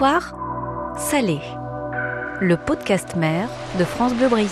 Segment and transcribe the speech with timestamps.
[0.00, 0.32] Histoire
[0.96, 1.42] salée.
[2.40, 4.48] Le podcast mère de France Bleu Brésil.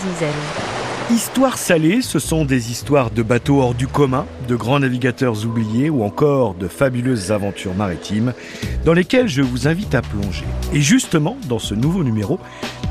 [1.09, 5.89] Histoires salées, ce sont des histoires de bateaux hors du commun, de grands navigateurs oubliés
[5.89, 8.33] ou encore de fabuleuses aventures maritimes
[8.85, 10.45] dans lesquelles je vous invite à plonger.
[10.71, 12.39] Et justement, dans ce nouveau numéro,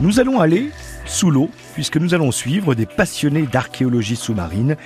[0.01, 0.73] nous allons aller
[1.09, 4.77] sous l'eau, puisque nous allons suivre des passionnés d'archéologie sous-marine,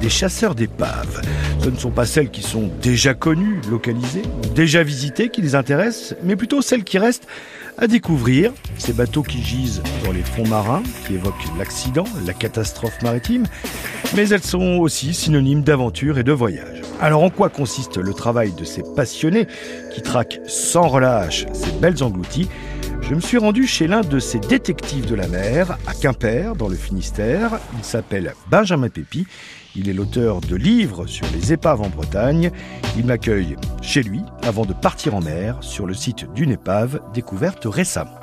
[0.00, 1.22] des chasseurs d'épaves.
[1.62, 4.22] Ce ne sont pas celles qui sont déjà connues, localisées,
[4.54, 7.26] déjà visitées qui les intéressent, mais plutôt celles qui restent
[7.78, 8.52] à découvrir.
[8.78, 13.46] Ces bateaux qui gisent dans les fonds marins, qui évoquent l'accident, la catastrophe maritime,
[14.14, 16.82] mais elles sont aussi synonymes d'aventure et de voyage.
[17.00, 19.46] Alors en quoi consiste le travail de ces passionnés
[19.94, 22.48] qui traquent sans relâche ces belles englouties?
[23.10, 26.68] Je me suis rendu chez l'un de ces détectives de la mer, à Quimper, dans
[26.68, 27.58] le Finistère.
[27.76, 29.26] Il s'appelle Benjamin Pépi.
[29.74, 32.52] Il est l'auteur de livres sur les épaves en Bretagne.
[32.96, 37.64] Il m'accueille chez lui avant de partir en mer sur le site d'une épave découverte
[37.64, 38.20] récemment.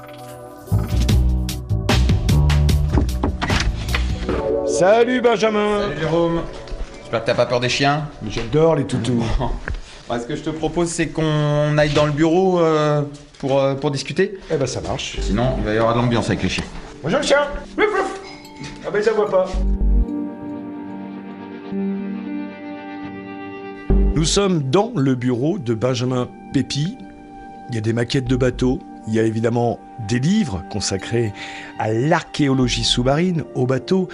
[4.65, 6.41] Salut Benjamin Salut Jérôme
[7.01, 9.21] J'espère que t'as pas peur des chiens J'adore les toutous
[10.09, 13.01] Ce que je te propose, c'est qu'on aille dans le bureau euh,
[13.39, 14.37] pour, euh, pour discuter.
[14.51, 15.19] Eh ben ça marche.
[15.21, 16.63] Sinon, il va y avoir de l'ambiance avec les chiens.
[17.03, 17.39] Bonjour le chien.
[18.85, 19.45] Ah ben ça voit pas
[24.15, 26.97] Nous sommes dans le bureau de Benjamin Pépi.
[27.69, 28.79] Il y a des maquettes de bateaux.
[29.07, 31.31] Il y a évidemment des livres consacrés
[31.77, 34.07] à l'archéologie sous-marine, aux bateaux.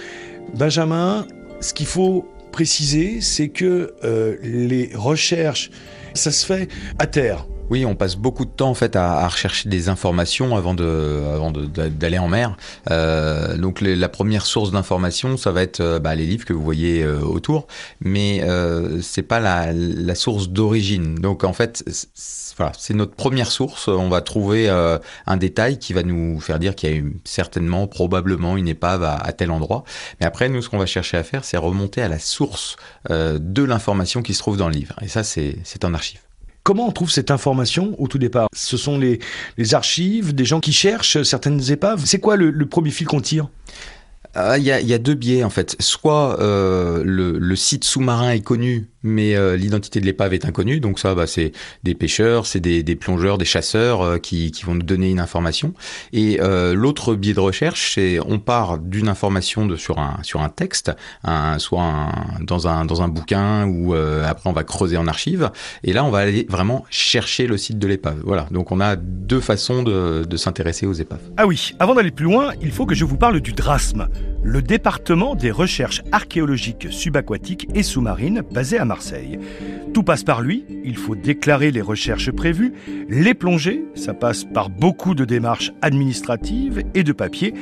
[0.54, 1.26] Benjamin,
[1.60, 5.70] ce qu'il faut préciser, c'est que euh, les recherches,
[6.12, 7.46] ça se fait à terre.
[7.74, 12.28] Oui, on passe beaucoup de temps en fait à, rechercher des informations avant d'aller en
[12.28, 12.56] mer.
[12.92, 16.62] Euh, donc la première source d'information, ça va être euh, bah, les livres que vous
[16.62, 17.66] voyez euh, autour,
[17.98, 21.16] mais euh, c'est pas la, la source d'origine.
[21.16, 21.82] Donc en fait,
[22.14, 23.88] c'est- notre première source.
[23.88, 28.56] On va trouver un détail qui va nous faire dire qu'il y a certainement, probablement
[28.56, 29.82] une épave à, tel endroit.
[30.20, 32.76] Mais après, nous, ce qu'on va chercher à faire, c'est remonter à la source
[33.10, 34.94] de l'information qui se trouve dans le livre.
[35.02, 36.20] Et ça, c'est en archive.
[36.64, 38.48] Comment on trouve cette information au tout départ?
[38.54, 39.20] Ce sont les,
[39.74, 42.02] archives, des gens qui cherchent certaines épaves.
[42.06, 43.48] C'est quoi le premier fil qu'on tire?
[44.34, 45.76] Ah, Il y, a, il y a deux biais en fait.
[45.80, 50.80] Soit euh, le, le site sous-marin est connu, mais euh, l'identité de l'épave est inconnue.
[50.80, 51.52] Donc ça, bah, c'est
[51.82, 55.20] des pêcheurs, c'est des, des plongeurs, des chasseurs euh, qui, qui vont nous donner une
[55.20, 55.72] information.
[56.12, 60.40] Et euh, l'autre biais de recherche, c'est on part d'une information de, sur, un, sur
[60.42, 60.90] un texte,
[61.22, 65.06] un, soit un- dans, un, dans un bouquin ou euh, après on va creuser en
[65.06, 65.50] archive.
[65.84, 68.20] Et là, on va aller vraiment chercher le site de l'épave.
[68.24, 68.46] Voilà.
[68.50, 71.20] Donc on a deux façons de, de s'intéresser aux épaves.
[71.36, 74.08] Ah oui, avant d'aller plus loin, il faut que je vous parle du DRASM,
[74.42, 79.38] le département des recherches archéologiques subaquatiques et sous-marines basé à Marseille.
[79.94, 82.74] Tout passe par lui, il faut déclarer les recherches prévues,
[83.08, 87.54] les plonger, ça passe par beaucoup de démarches administratives et de papier.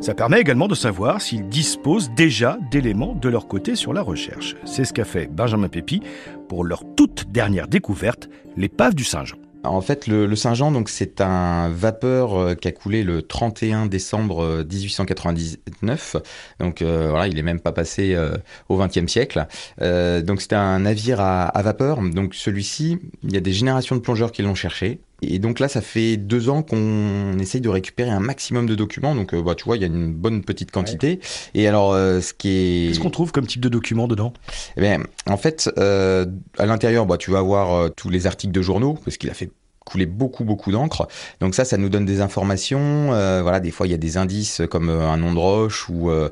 [0.00, 4.54] Ça permet également de savoir s'ils disposent déjà d'éléments de leur côté sur la recherche.
[4.64, 6.02] C'est ce qu'a fait Benjamin Pépi
[6.48, 9.38] pour leur toute dernière découverte, l'épave du Saint-Jean.
[9.64, 14.42] En fait, le, Saint-Jean, donc c'est un vapeur euh, qui a coulé le 31 décembre
[14.42, 16.16] euh, 1899.
[16.60, 18.36] Donc euh, voilà, il est même pas passé euh,
[18.68, 19.46] au XXe siècle.
[19.82, 22.00] Euh, donc c'était un navire à, à vapeur.
[22.02, 25.00] Donc celui-ci, il y a des générations de plongeurs qui l'ont cherché.
[25.20, 29.14] Et donc là, ça fait deux ans qu'on essaye de récupérer un maximum de documents.
[29.14, 31.20] Donc, euh, bah, tu vois, il y a une bonne petite quantité.
[31.54, 32.88] Et alors, euh, ce qui est...
[32.88, 34.32] Qu'est-ce qu'on trouve comme type de document dedans?
[34.76, 38.52] Eh bien, en fait, euh, à l'intérieur, bah, tu vas avoir euh, tous les articles
[38.52, 39.50] de journaux, parce qu'il a fait
[39.88, 41.08] couler beaucoup beaucoup d'encre.
[41.40, 43.12] Donc ça, ça nous donne des informations.
[43.12, 45.88] euh, voilà, des fois il y a des indices comme euh, un nom de roche
[45.88, 46.28] ou euh,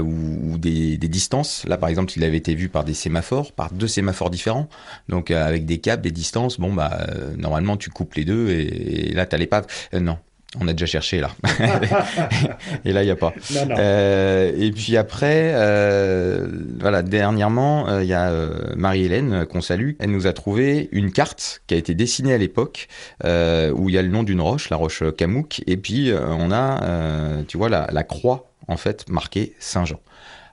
[0.00, 1.64] ou, ou des, distances.
[1.66, 4.68] Là, par exemple, il avait été vu par des sémaphores, par deux sémaphores différents.
[5.08, 6.58] Donc avec des câbles, des distances.
[6.60, 9.66] Bon bah normalement tu coupes les deux et, et là t'as l'épave.
[9.94, 10.18] Euh, non.
[10.60, 11.30] On a déjà cherché là.
[12.84, 13.34] et là, il n'y a pas.
[13.54, 13.74] Non, non.
[13.78, 16.48] Euh, et puis après, euh,
[16.80, 19.92] voilà, dernièrement, euh, il y a euh, Marie-Hélène qu'on salue.
[19.98, 22.88] Elle nous a trouvé une carte qui a été dessinée à l'époque
[23.24, 26.20] euh, où il y a le nom d'une roche, la roche Camouk, et puis euh,
[26.26, 30.00] on a, euh, tu vois, la, la croix en fait marquée Saint-Jean.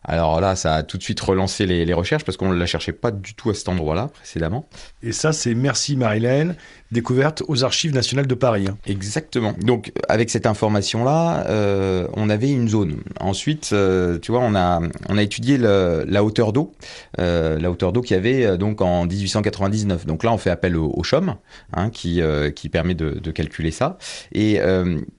[0.06, 2.66] Alors là, ça a tout de suite relancé les, les recherches parce qu'on ne la
[2.66, 4.68] cherchait pas du tout à cet endroit-là précédemment.
[5.02, 6.56] Et ça, c'est Merci Marilène,
[6.92, 8.68] découverte aux Archives nationales de Paris.
[8.70, 8.78] hein.
[8.86, 9.54] Exactement.
[9.60, 13.02] Donc avec cette information-là, euh, on avait une zone.
[13.20, 16.74] Ensuite, euh, tu vois, on a on a étudié la hauteur d'eau,
[17.20, 20.06] euh, la hauteur d'eau qu'il y avait donc en 1899.
[20.06, 21.36] Donc là, on fait appel au, CHOM,
[21.74, 22.22] hein, qui
[22.56, 23.98] qui permet de, calculer ça.
[24.34, 24.60] Et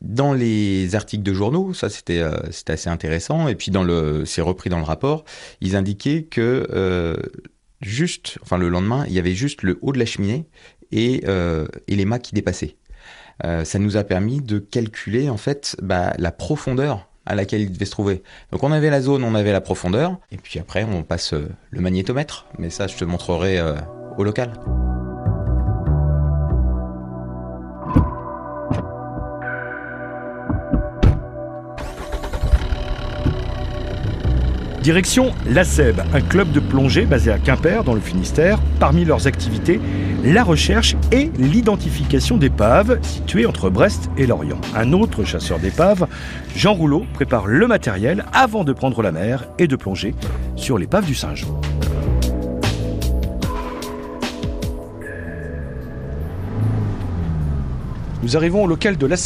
[0.00, 2.22] dans les articles de journaux, ça c'était
[2.68, 3.48] assez intéressant.
[3.48, 5.24] Et puis dans le c'est repris dans le rapport,
[5.60, 6.66] ils indiquaient que
[7.84, 10.46] juste, enfin le lendemain, il y avait juste le haut de la cheminée
[10.94, 12.76] et, euh, et les mâts qui dépassaient.
[13.42, 17.86] ça nous a permis de calculer en fait bah, la profondeur à laquelle il devait
[17.86, 18.22] se trouver.
[18.52, 21.80] Donc on avait la zone, on avait la profondeur, et puis après on passe le
[21.80, 22.46] magnétomètre.
[22.58, 23.60] Mais ça, je te montrerai
[24.18, 24.52] au local.
[34.84, 38.58] Direction la SEB, un club de plongée basé à Quimper, dans le Finistère.
[38.78, 39.80] Parmi leurs activités,
[40.22, 44.60] la recherche et l'identification d'épaves situées entre Brest et Lorient.
[44.76, 46.06] Un autre chasseur d'épaves,
[46.54, 50.14] Jean Rouleau, prépare le matériel avant de prendre la mer et de plonger
[50.54, 51.58] sur l'épave du Saint-Jean.
[58.22, 59.16] Nous arrivons au local de la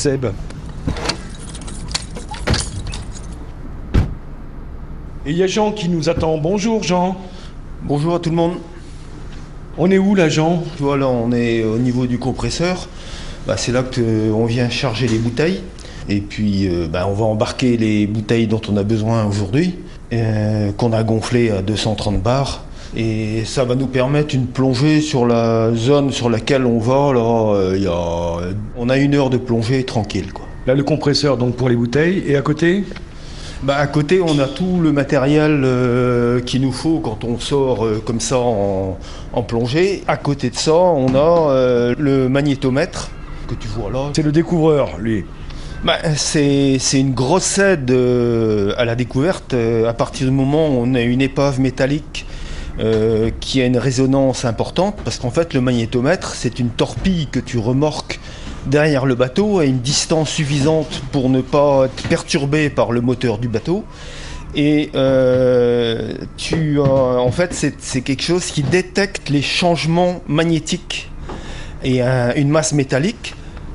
[5.29, 6.39] Et il y a Jean qui nous attend.
[6.39, 7.15] Bonjour Jean.
[7.83, 8.55] Bonjour à tout le monde.
[9.77, 10.63] On est où là Jean?
[10.79, 12.89] Voilà, on est au niveau du compresseur.
[13.47, 15.61] Bah, c'est là qu'on vient charger les bouteilles.
[16.09, 19.75] Et puis euh, bah, on va embarquer les bouteilles dont on a besoin aujourd'hui,
[20.15, 22.65] euh, qu'on a gonflées à 230 bars.
[22.97, 27.13] Et ça va nous permettre une plongée sur la zone sur laquelle on va.
[27.13, 30.33] Là, euh, on a une heure de plongée tranquille.
[30.33, 30.47] Quoi.
[30.67, 32.23] Là, le compresseur donc pour les bouteilles.
[32.27, 32.85] Et à côté?
[33.63, 37.85] Bah, à côté, on a tout le matériel euh, qu'il nous faut quand on sort
[37.85, 38.97] euh, comme ça en,
[39.47, 40.05] plongée.
[40.07, 43.11] À côté de ça, on a euh, le magnétomètre
[43.49, 44.11] que tu vois là.
[44.15, 45.25] C'est le découvreur, lui.
[45.85, 47.91] Bah, c'est une grosse aide
[48.77, 52.27] à la découverte à partir du moment où on a une épave métallique
[53.41, 57.59] qui a une résonance importante, parce qu'en fait le magnétomètre c'est une torpille que tu
[57.59, 58.19] remorques
[58.67, 63.39] derrière le bateau à une distance suffisante pour ne pas être perturbé par le moteur
[63.39, 63.85] du bateau.
[64.55, 71.11] Et euh, tu, en fait, c'est quelque chose qui détecte les changements magnétiques.
[71.85, 73.35] Et une masse métallique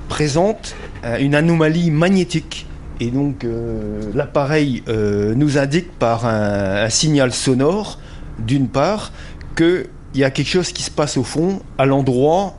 [0.10, 0.76] présente
[1.06, 2.66] euh, une anomalie magnétique.
[3.00, 8.00] Et donc, euh, l'appareil nous indique par un, un signal sonore,
[8.40, 9.12] d'une part,
[9.56, 12.56] qu'il y a quelque chose qui se passe au fond, à l'endroit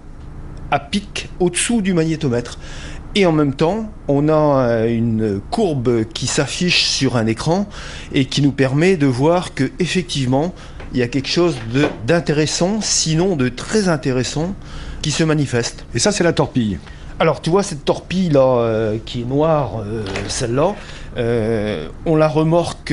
[0.75, 2.59] à pic au-dessous du magnétomètre.
[3.15, 7.69] Et en même temps, on a euh, une courbe qui s'affiche sur un écran
[8.13, 10.53] et qui nous permet de voir que effectivement,
[10.93, 11.57] il y a quelque chose
[12.09, 14.57] d'intéressant, sinon de très intéressant,
[15.01, 15.87] qui se manifeste.
[15.95, 16.81] Et ça, c'est la torpille.
[17.21, 20.75] Alors, tu vois cette torpille là, euh, qui est noire, euh, celle-là,
[22.05, 22.93] on la remorque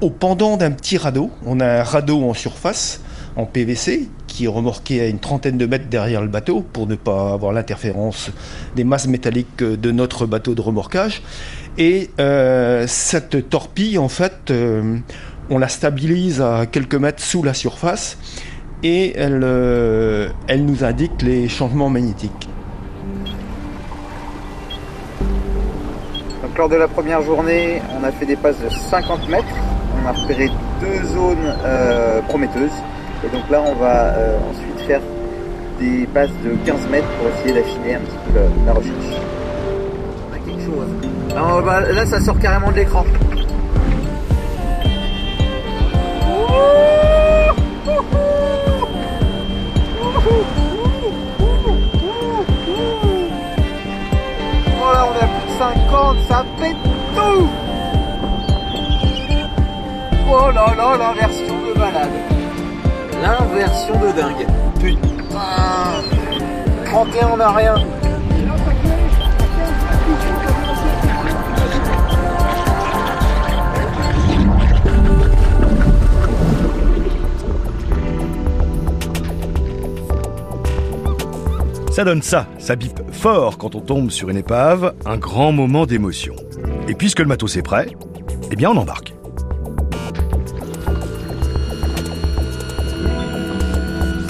[0.00, 1.30] au pendant d'un petit radeau.
[1.44, 3.02] On a un radeau en surface,
[3.36, 6.94] en PVC, qui est remorqué à une trentaine de mètres derrière le bateau pour ne
[6.94, 8.30] pas avoir l'interférence
[8.76, 11.22] des masses métalliques de notre bateau de remorquage.
[11.78, 14.98] Et euh, cette torpille, en fait, euh,
[15.48, 18.18] on la stabilise à quelques mètres sous la surface
[18.82, 22.48] et elle, euh, elle nous indique les changements magnétiques.
[26.42, 29.46] Donc, lors de la première journée, on a fait des passes de 50 mètres.
[30.02, 30.50] On a repéré
[30.80, 31.54] deux zones
[32.28, 32.70] prometteuses.
[33.22, 35.00] Et donc là, on va euh, ensuite faire
[35.78, 38.94] des passes de 15 mètres pour essayer d'affiner un petit peu la, recherche.
[40.30, 41.94] On a quelque chose.
[41.94, 43.04] Là, ça sort carrément de l'écran.
[54.78, 56.76] Voilà, on est à plus de 50, ça pète
[57.14, 57.48] tout
[60.32, 62.29] Oh là là, l'inversion de malade
[63.22, 64.46] L'inversion de dingue.
[64.80, 65.10] Putain
[66.86, 67.74] 31 on a rien.
[81.90, 85.84] Ça donne ça, ça bip fort quand on tombe sur une épave, un grand moment
[85.84, 86.34] d'émotion.
[86.88, 87.88] Et puisque le matos est prêt,
[88.50, 89.14] eh bien on embarque.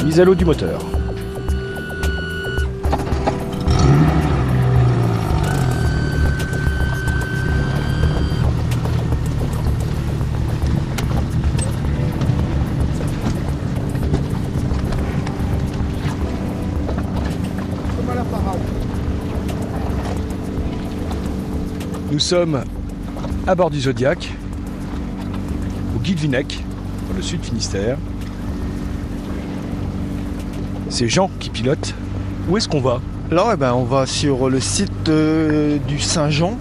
[0.04, 0.80] Mise à l'eau du moteur.
[22.11, 22.64] Nous sommes
[23.47, 24.33] à bord du Zodiac,
[25.97, 26.64] au Guilvinec,
[27.09, 27.97] dans le sud Finistère.
[30.90, 31.94] C'est Jean qui pilote.
[32.49, 36.59] Où est-ce qu'on va Là, eh ben, on va sur le site euh, du Saint-Jean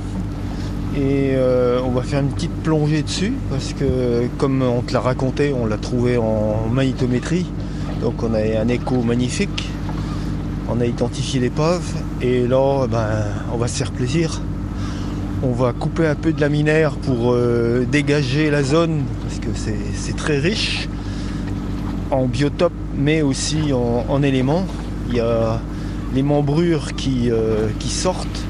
[0.95, 4.99] et euh, on va faire une petite plongée dessus parce que, comme on te l'a
[4.99, 7.47] raconté, on l'a trouvé en magnétométrie.
[8.01, 9.67] Donc, on a un écho magnifique.
[10.69, 13.09] On a identifié l'épave et là, ben,
[13.51, 14.41] on va se faire plaisir.
[15.41, 19.49] On va couper un peu de laminaire pour euh, dégager la zone parce que
[19.95, 20.87] c'est très riche
[22.11, 24.65] en biotope mais aussi en, éléments.
[25.09, 25.59] Il y a
[26.13, 28.45] les membrures qui, euh, qui sortent,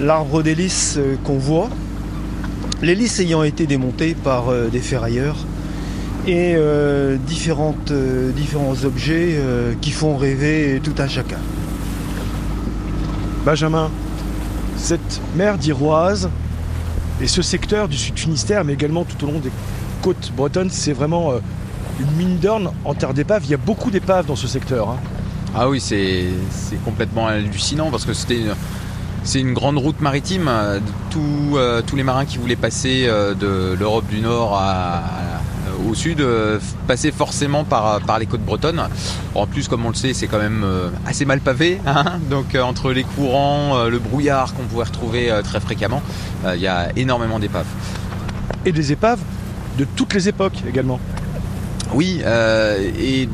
[0.00, 1.70] l'arbre d'hélice euh, qu'on voit,
[2.82, 5.36] l'hélice ayant été démontée par des ferrailleurs
[6.26, 6.56] et
[7.26, 7.92] différentes,
[8.34, 9.38] différents objets
[9.80, 11.38] qui font rêver tout un chacun.
[13.44, 13.90] Benjamin,
[14.76, 16.30] cette mer d'Iroise
[17.20, 19.50] et ce secteur du sud Finistère, mais également tout au long des
[20.02, 21.38] côtes bretonnes, c'est vraiment euh,
[22.00, 23.44] une mine d'orne en terre d'épave.
[23.44, 24.90] Il y a beaucoup d'épaves dans ce secteur.
[24.90, 24.96] Hein.
[25.54, 26.26] Ah oui, c'est
[26.84, 28.42] complètement hallucinant parce que c'était
[29.24, 30.50] c'est une grande route maritime.
[31.10, 35.02] Tous, euh, tous les marins qui voulaient passer euh, de l'Europe du Nord à,
[35.88, 38.82] au sud, euh, passer forcément par, par les côtes bretonnes.
[39.34, 40.64] En plus, comme on le sait, c'est quand même
[41.06, 41.80] assez mal pavé.
[41.94, 42.18] Hein.
[42.28, 46.02] Donc, entre les courants, le brouillard qu'on pouvait retrouver très fréquemment,
[46.52, 47.66] il y a énormément d'épaves.
[48.64, 49.20] Et des épaves
[49.78, 50.98] de toutes les époques également.
[51.94, 52.22] Oui,
[52.98, 53.28] et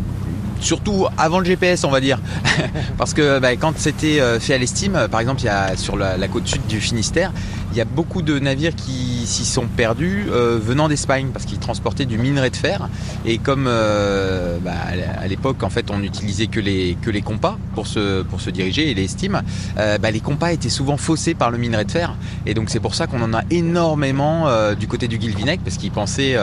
[0.60, 2.18] surtout avant le GPS, on va dire.
[2.98, 5.40] Parce que bah, quand c'était fait à l'estime, par exemple,
[5.76, 7.32] sur la, côte sud du Finistère,
[7.72, 11.58] il y a beaucoup de navires qui s'y sont perdus euh, venant d'Espagne parce qu'ils
[11.58, 12.88] transportaient du minerai de fer.
[13.24, 14.72] Et comme euh, bah,
[15.20, 19.42] à l'époque, en fait, on n'utilisait que les, compas pour se, diriger et les estimes,
[19.78, 22.16] euh, bah, les compas étaient souvent faussés par le minerai de fer.
[22.44, 25.90] Et donc c'est pour ça qu'on en a énormément du côté du Guilvinec parce qu'ils
[25.90, 26.36] pensaient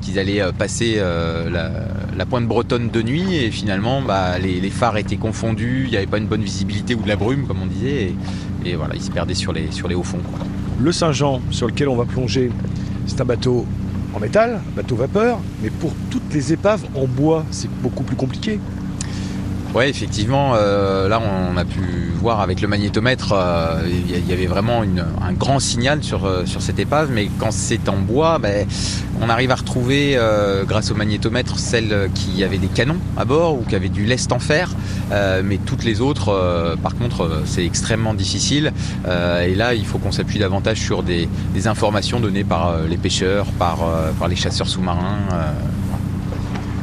[0.00, 1.00] qu'ils allaient passer
[1.50, 4.02] la, pointe bretonne de nuit finalement
[4.40, 7.16] les, les, phares étaient confondus, il n'y avait pas une bonne visibilité ou de la
[7.16, 8.12] brume comme on disait.
[8.64, 10.20] Et, voilà, ils se perdaient sur les, sur les hauts fonds.
[10.78, 12.50] Le Saint-Jean, sur lequel on va plonger,
[13.06, 13.66] c'est un bateau
[14.14, 18.16] en métal, un bateau vapeur, mais pour toutes les épaves en bois, c'est beaucoup plus
[18.16, 18.60] compliqué.
[19.74, 21.80] Oui, effectivement, euh, là on a pu
[22.20, 26.60] voir avec le magnétomètre, euh, il y avait vraiment un grand signal sur, euh, sur
[26.60, 28.66] cette épave, mais quand c'est en bois, ben,
[29.22, 30.18] on arrive à retrouver,
[30.66, 34.32] grâce au magnétomètre, celles qui avaient des canons à bord ou qui avaient du lest
[34.32, 34.74] en fer,
[35.44, 38.72] mais toutes les autres, par contre, c'est extrêmement difficile.
[39.06, 41.28] et là, il faut qu'on s'appuie davantage sur des,
[41.66, 43.78] informations données par les pêcheurs, par,
[44.18, 45.20] par les chasseurs sous-marins.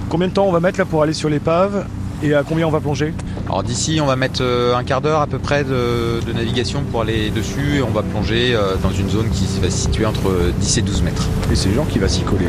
[0.07, 1.85] Combien de temps on va mettre là pour aller sur l'épave?
[2.23, 3.13] Et à combien on va plonger
[3.47, 7.01] Alors d'ici, on va mettre euh, un quart d'heure à peu près de, navigation pour
[7.01, 10.51] aller dessus et on va plonger euh, dans une zone qui va se situer entre
[10.59, 11.27] 10 et 12 mètres.
[11.51, 12.47] Et c'est Jean qui va s'y coller.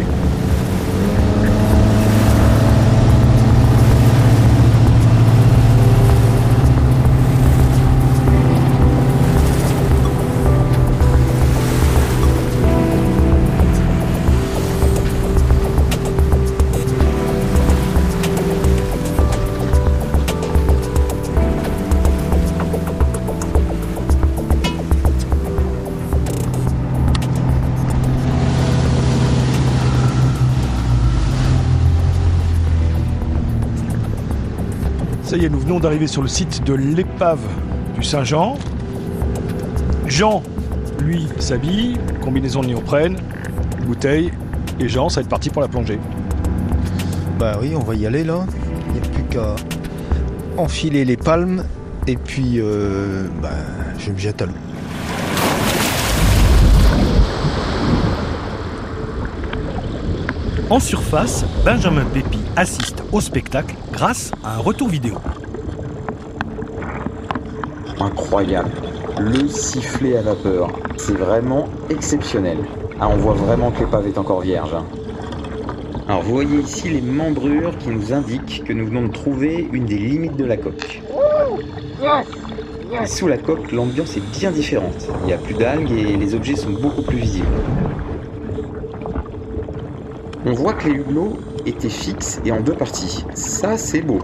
[35.30, 37.38] Ça y est, nous venons d'arriver sur le site de l'épave
[37.94, 38.58] du Saint-Jean.
[40.08, 40.42] Jean,
[40.98, 43.16] lui, s'habille, combinaison de néoprène,
[43.86, 44.32] bouteille,
[44.80, 46.00] et Jean, ça va être parti pour la plongée.
[47.38, 48.44] Bah oui, on va y aller là.
[48.88, 49.54] Il n'y a plus qu'à
[50.56, 51.62] enfiler les palmes,
[52.08, 53.50] et puis euh, bah,
[54.00, 54.52] je me jette à l'eau.
[60.70, 65.16] En surface, Benjamin Pépi assiste au spectacle grâce à un retour vidéo.
[67.98, 68.70] Incroyable.
[69.18, 72.58] Le sifflet à vapeur, c'est vraiment exceptionnel.
[73.00, 74.72] Ah, on voit vraiment que l'épave est encore vierge.
[74.72, 74.84] Hein.
[76.06, 79.86] Alors vous voyez ici les membrures qui nous indiquent que nous venons de trouver une
[79.86, 81.02] des limites de la coque.
[83.06, 85.08] sous la coque, l'ambiance est bien différente.
[85.22, 87.48] Il n'y a plus d'algues et les objets sont beaucoup plus visibles.
[90.50, 93.24] On voit que les hublots étaient fixes et en deux parties.
[93.34, 94.18] Ça, c'est beau.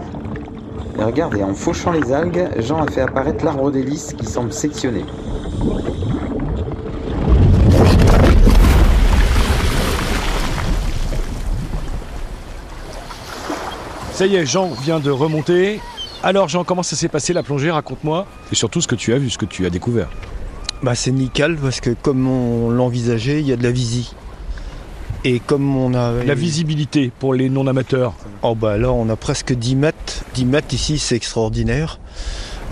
[0.99, 5.05] Et regardez, en fauchant les algues, Jean a fait apparaître l'arbre d'hélice qui semble sectionné.
[14.11, 15.79] Ça y est, Jean vient de remonter.
[16.23, 17.71] Alors Jean, comment ça s'est passé la plongée?
[17.71, 18.25] Raconte-moi.
[18.51, 20.09] Et surtout ce que tu as vu, ce que tu as découvert.
[20.83, 24.13] Bah c'est nickel parce que comme on l'envisageait, il y a de la visie.
[25.23, 26.23] Et comme on a...
[26.23, 30.23] La visibilité pour les non-amateurs Oh bah là on a presque 10 mètres.
[30.35, 31.99] 10 mètres ici c'est extraordinaire.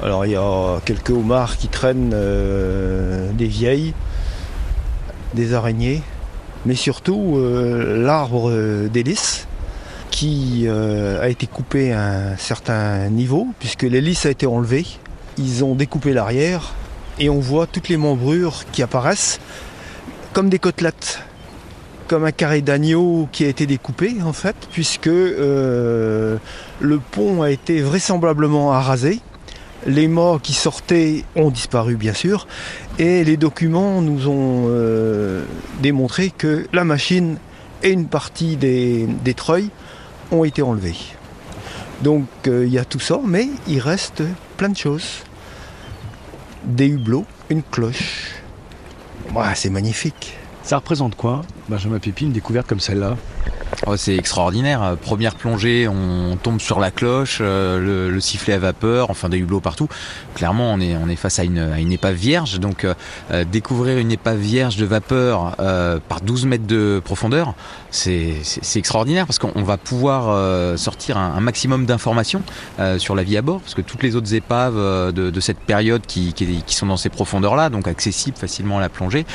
[0.03, 3.93] Alors il y a quelques homards qui traînent euh, des vieilles,
[5.33, 6.01] des araignées,
[6.65, 8.51] mais surtout euh, l'arbre
[8.87, 9.47] d'hélice
[10.11, 14.85] qui a été coupé à un certain niveau, puisque l'hélice a été enlevée.
[15.37, 16.73] Ils ont découpé l'arrière
[17.19, 19.41] et on voit toutes les membrures qui apparaissent
[20.31, 21.19] comme des côtelettes
[22.07, 26.37] comme un carré d'agneau qui a été découpé en fait, puisque euh,
[26.79, 29.19] le pont a été vraisemblablement arasé.
[29.87, 32.47] Les morts qui sortaient ont disparu bien sûr,
[32.97, 35.43] et les documents nous ont euh,
[35.81, 37.37] démontré que la machine
[37.83, 39.69] et une partie des, treuils
[40.31, 40.97] ont été enlevés.
[42.01, 44.23] Donc euh, il y a tout ça, mais il reste
[44.57, 45.23] plein de choses.
[46.63, 48.41] Des hublots, une cloche.
[49.53, 50.35] c'est magnifique.
[50.65, 53.17] Ça représente quoi, Benjamin Pépine, découverte comme celle-là?
[53.85, 54.97] Oh, C'est extraordinaire.
[54.99, 59.59] Première plongée, on tombe sur la cloche, euh, le, sifflet à vapeur, enfin des hublots
[59.59, 59.87] partout.
[60.33, 62.59] Clairement, on est, face à une, une épave vierge.
[62.59, 62.95] Donc, euh,
[63.31, 65.55] euh, découvrir une épave vierge de vapeur
[66.09, 67.53] par 12 mètres de profondeur,
[67.91, 68.41] c'est
[68.75, 72.41] extraordinaire parce qu'on va pouvoir sortir un, maximum d'informations
[72.97, 73.61] sur la vie à bord.
[73.61, 77.87] Parce que toutes les autres épaves de, cette période qui sont dans ces profondeurs-là, donc
[77.87, 79.27] accessibles facilement à la plongée,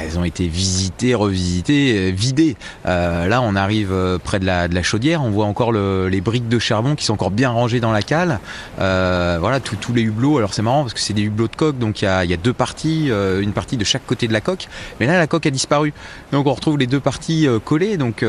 [0.00, 2.56] elles ont été visitées, revisitées, euh, vidées.
[2.86, 6.48] Euh, là, on arrive euh, près de la, chaudière, on voit encore le, les briques
[6.48, 8.40] de charbon qui sont encore bien rangées dans la cale.
[8.78, 10.38] Voilà, tous les hublots.
[10.38, 12.52] Alors c'est marrant parce que c'est des hublots de coque, donc il y a, deux
[12.52, 14.68] parties, une partie de chaque côté de la coque.
[15.00, 15.92] Mais là, la coque a disparu,
[16.32, 17.96] donc on retrouve les deux parties collées.
[17.96, 18.24] Donc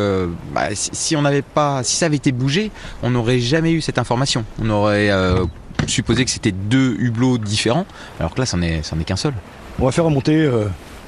[0.53, 3.97] bah, si, on n'avait pas, si ça avait été bougé, on n'aurait jamais eu cette
[3.97, 4.45] information.
[4.61, 5.09] On aurait
[5.87, 7.85] supposé que c'était deux hublots différents,
[8.19, 9.33] alors que là, c'en est, est qu'un seul.
[9.79, 10.49] On va faire remonter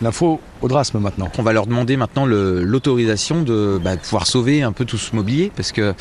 [0.01, 1.29] l'info au drasme maintenant.
[1.37, 5.51] On va leur demander maintenant l'autorisation de, bah, pouvoir sauver un peu tout ce mobilier
[5.55, 5.93] parce que euh,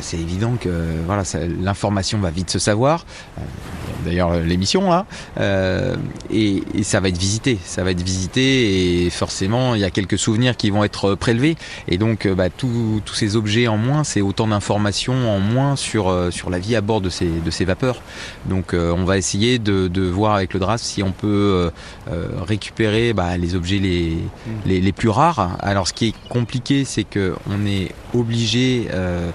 [0.00, 0.70] c'est évident que
[1.04, 1.24] voilà,
[1.62, 3.04] l'information va vite se savoir.
[3.36, 3.42] Euh,
[4.06, 5.04] d'ailleurs, l'émission là,
[5.38, 5.96] euh,
[6.30, 7.58] et, et, ça va être visité.
[7.62, 11.56] Ça va être visité et forcément, il y a quelques souvenirs qui vont être prélevés.
[11.86, 16.48] Et donc, bah, tous ces objets en moins, c'est autant d'informations en moins sur, sur
[16.48, 18.00] la vie à bord de ces, de ces vapeurs.
[18.46, 21.70] Donc, on va essayer de, de, voir avec le DRAS si on peut
[22.46, 23.97] récupérer bah, les objets les
[24.66, 25.56] les, plus rares.
[25.60, 29.30] Alors ce qui est compliqué, c'est qu'on est obligé, euh,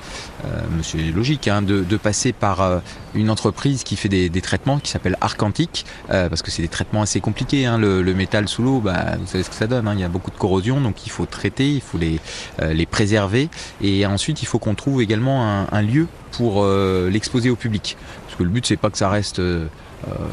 [0.45, 2.79] euh, c'est logique, hein, de, passer par euh,
[3.15, 7.01] une entreprise qui fait des, traitements qui s'appelle Arcantique, euh, parce que c'est des traitements
[7.01, 7.65] assez compliqués.
[7.65, 7.77] Hein.
[7.77, 9.87] Le, métal sous l'eau, bah, vous savez ce que ça donne.
[9.87, 9.93] Hein.
[9.95, 12.19] Il y a beaucoup de corrosion, donc il faut traiter, il faut les,
[12.61, 13.49] euh, préserver,
[13.81, 17.97] et ensuite il faut qu'on trouve également un, lieu pour l'exposer au public.
[18.25, 19.41] Parce que le but c'est pas que ça reste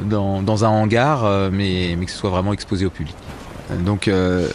[0.05, 3.15] dans, un hangar, mais que ce soit vraiment exposé au public.
[3.79, 4.49] Donc euh,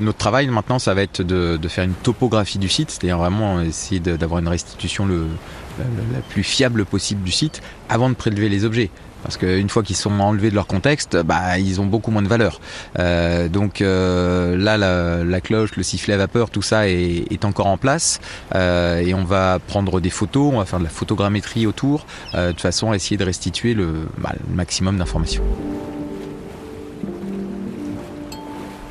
[0.00, 4.00] notre travail maintenant, ça va être de, faire une topographie du site, c'est-à-dire vraiment essayer
[4.00, 5.84] d'avoir une restitution la,
[6.28, 8.90] plus fiable possible du site avant de prélever les objets.
[9.22, 12.28] Parce qu'une fois qu'ils sont enlevés de leur contexte, bah, ils ont beaucoup moins de
[12.28, 12.60] valeur.
[12.98, 17.76] Euh, donc euh, là, la, cloche, le sifflet à vapeur, tout ça est, encore en
[17.76, 18.20] place.
[18.54, 22.92] Et on va prendre des photos, on va faire de la photogrammétrie autour, de façon
[22.92, 25.42] à essayer de restituer le, bah, le maximum d'informations.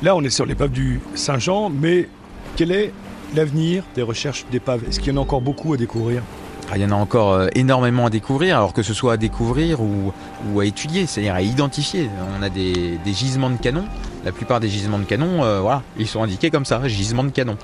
[0.06, 2.08] Là, on est sur l'épave du Saint-Jean, mais
[2.54, 2.92] quel est
[3.34, 4.84] l'avenir des recherches d'épaves?
[4.88, 6.22] Est-ce qu'il y en a encore beaucoup à découvrir?
[6.70, 9.16] Ah, il y en a encore euh, énormément à découvrir, alors que ce soit à
[9.16, 12.08] découvrir ou, à étudier, c'est-à-dire à identifier.
[12.38, 13.82] On a des, gisements de canon.
[14.24, 17.30] La plupart des gisements de canon, euh, voilà, ils sont indiqués comme ça, gisements de
[17.30, 17.56] canon.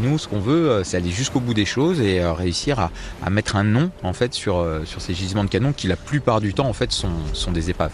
[0.00, 3.30] Nous, ce qu'on veut, euh, c'est aller jusqu'au bout des choses et euh, réussir à,
[3.30, 6.54] mettre un nom en fait sur, euh, ces gisements de canon qui, la plupart du
[6.54, 7.10] temps, en fait, sont,
[7.52, 7.92] des épaves.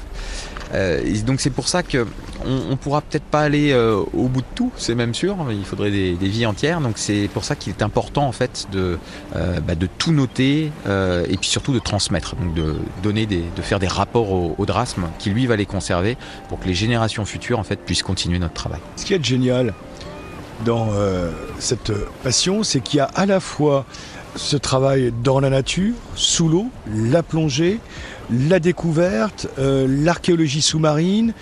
[1.26, 2.06] Donc c'est pour ça que
[2.46, 5.36] on, pourra peut-être pas aller au bout de tout, c'est même sûr.
[5.50, 6.80] Il faudrait des, vies entières.
[6.80, 8.96] Donc c'est pour ça qu'il est important en fait de
[9.34, 14.32] bah, tout noter et puis surtout de transmettre, donc de donner de faire des rapports
[14.32, 16.16] au, au drasme qui lui va les conserver
[16.48, 18.80] pour que les générations futures en fait puissent continuer notre travail.
[18.96, 19.74] Ce qui est génial
[20.64, 21.92] dans euh, cette
[22.23, 23.85] passion, c'est qu'il y a à la fois
[24.37, 27.81] ce travail dans la nature, sous l'eau, la plongée,
[28.31, 31.33] la découverte, euh, l'archéologie sous-marine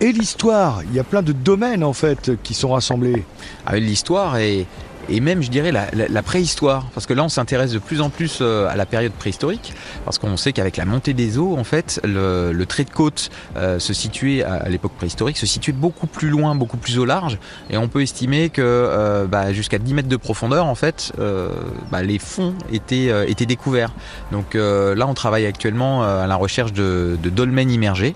[0.00, 0.82] et l'histoire.
[0.84, 3.24] Il y a plein de domaines en fait qui sont rassemblés.
[3.66, 4.66] Ah, l'histoire est,
[5.08, 6.86] et même je dirais la, la, la préhistoire.
[6.94, 9.74] Parce que là on s'intéresse de plus en plus euh, à la période préhistorique.
[10.04, 13.30] Parce qu'on sait qu'avec la montée des eaux en fait le, le trait de côte
[13.56, 17.38] euh, se situait à, l'époque préhistorique se situait beaucoup plus loin beaucoup plus au large.
[17.70, 21.48] Et on peut estimer que euh, bah, jusqu'à 10 mètres de profondeur en fait euh,
[21.90, 23.92] bah, les fonds étaient, euh, étaient découverts.
[24.32, 28.14] Donc euh, là on travaille actuellement à la recherche de, de dolmens immergés.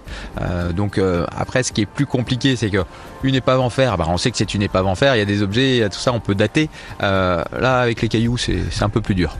[0.74, 1.00] Donc
[1.36, 2.84] après ce qui est plus compliqué c'est que
[3.22, 5.22] une épave en fer bah, on sait que c'est une épave en fer il y
[5.22, 6.68] a des objets tout ça on peut dater
[7.02, 9.36] euh, là, avec les cailloux, c'est un peu plus dur.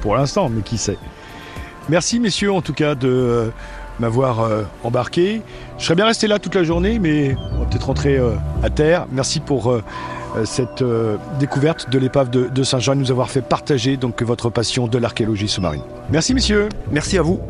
[0.00, 0.98] Pour l'instant, mais qui sait.
[1.88, 3.52] Merci, messieurs, en tout cas, de
[3.98, 5.42] m'avoir euh, embarqué.
[5.78, 8.70] Je serais bien resté là toute la journée, mais on va peut-être rentrer euh, à
[8.70, 9.06] terre.
[9.10, 9.82] Merci pour euh,
[10.44, 14.50] cette euh, découverte de l'épave de, de Saint-Jean et nous avoir fait partager donc votre
[14.50, 15.82] passion de l'archéologie sous-marine.
[16.10, 16.68] Merci messieurs.
[16.90, 17.40] Merci à vous.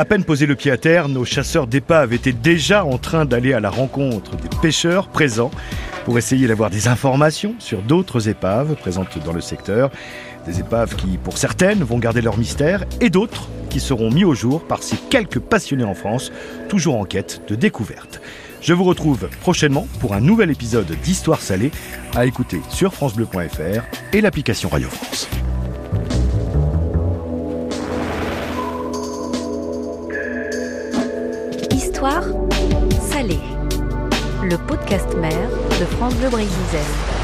[0.00, 3.52] À peine posé le pied à terre, nos chasseurs d'épaves étaient déjà en train d'aller
[3.52, 5.50] à la rencontre des pêcheurs présents
[6.06, 9.90] pour essayer d'avoir des informations sur d'autres épaves présentes dans le secteur.
[10.46, 14.32] Des épaves qui, pour certaines, vont garder leur mystère et d'autres qui seront mis au
[14.32, 16.32] jour par ces quelques passionnés en France,
[16.70, 18.22] toujours en quête de découverte.
[18.62, 21.72] Je vous retrouve prochainement pour un nouvel épisode d'Histoire salée
[22.16, 23.82] à écouter sur FranceBleu.fr
[24.14, 25.28] et l'application Radio France.
[32.98, 33.40] Salée.
[34.42, 37.19] Le podcast mère de France Bleu Brésil.